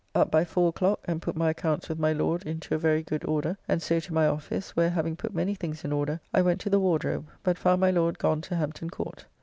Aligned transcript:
Up 0.15 0.31
by 0.31 0.43
four 0.45 0.69
o'clock, 0.69 0.99
and 1.05 1.21
put 1.21 1.35
my 1.35 1.51
accounts 1.51 1.87
with 1.87 1.99
my 1.99 2.11
Lord 2.11 2.41
into 2.47 2.73
a 2.73 2.79
very 2.79 3.03
good 3.03 3.23
order, 3.23 3.55
and 3.67 3.83
so 3.83 3.99
to 3.99 4.13
my 4.15 4.25
office, 4.25 4.75
where 4.75 4.89
having 4.89 5.15
put 5.15 5.31
many 5.35 5.53
things 5.53 5.83
in 5.85 5.91
order 5.91 6.19
I 6.33 6.41
went 6.41 6.59
to 6.61 6.71
the 6.71 6.79
Wardrobe, 6.79 7.27
but 7.43 7.59
found 7.59 7.81
my 7.81 7.91
Lord 7.91 8.17
gone 8.17 8.41
to 8.41 8.55
Hampton 8.55 8.89
Court. 8.89 9.25